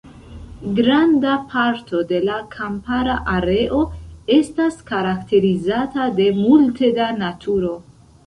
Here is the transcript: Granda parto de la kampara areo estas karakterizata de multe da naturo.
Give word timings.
Granda 0.77 1.33
parto 1.51 1.99
de 2.11 2.21
la 2.29 2.37
kampara 2.55 3.17
areo 3.33 3.81
estas 4.37 4.79
karakterizata 4.89 6.07
de 6.21 6.27
multe 6.39 6.93
da 6.99 7.11
naturo. 7.21 7.77